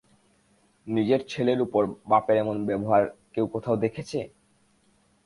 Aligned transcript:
নিজের 0.87 1.21
ছেলের 1.29 1.59
উপর 1.61 1.81
বাপের 2.05 2.37
এমন 2.37 2.57
ব্যবহার 2.65 3.03
কেউ 3.33 3.45
কোথাও 3.47 3.75
দেখেছে? 3.75 4.19